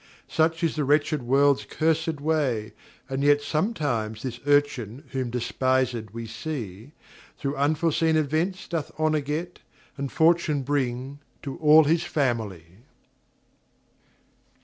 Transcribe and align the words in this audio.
Such 0.27 0.63
is 0.63 0.75
the 0.77 0.83
wretched 0.83 1.21
world's 1.21 1.63
curs'd 1.65 2.19
way; 2.19 2.73
and 3.07 3.23
yet 3.23 3.39
Sometimes 3.39 4.23
this 4.23 4.39
urchin 4.47 5.03
whom 5.11 5.29
despis'd 5.29 6.09
we 6.09 6.25
see, 6.25 6.93
Through 7.37 7.55
unforeseen 7.55 8.15
events 8.17 8.67
doth 8.67 8.89
honour 8.99 9.21
get, 9.21 9.59
And 9.97 10.11
fortune 10.11 10.63
bring 10.63 11.19
to 11.43 11.55
all 11.57 11.83
his 11.83 12.01
family. 12.01 12.77